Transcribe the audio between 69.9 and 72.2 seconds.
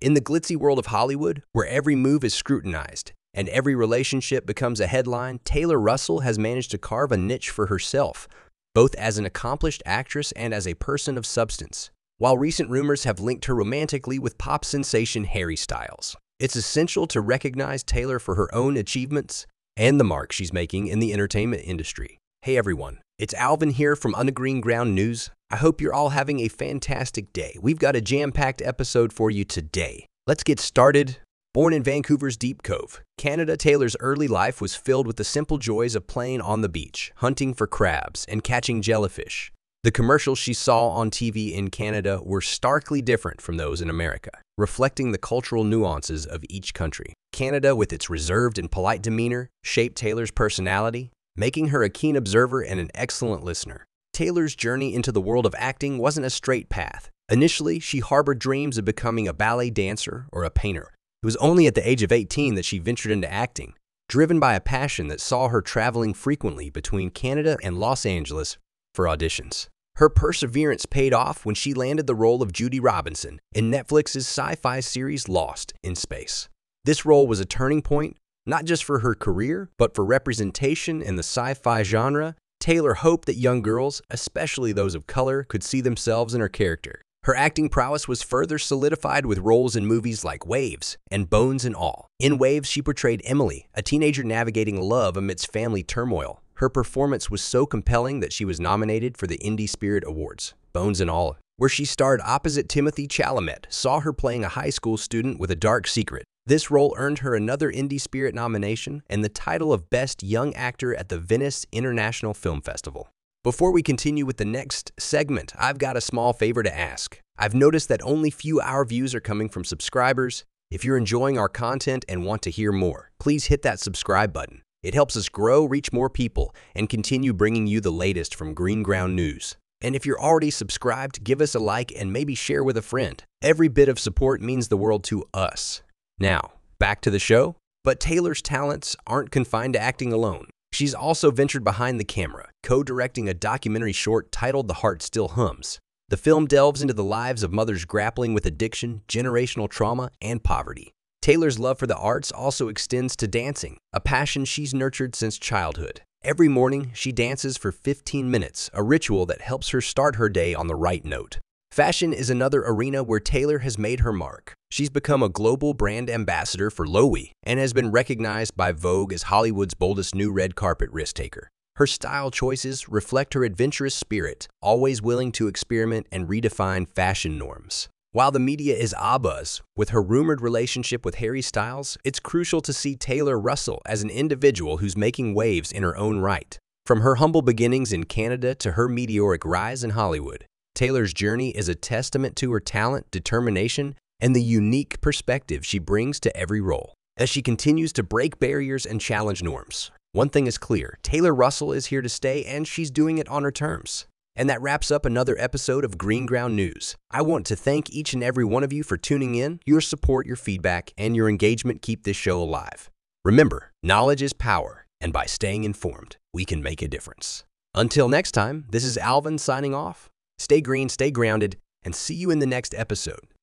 Her perseverance paid off when she landed the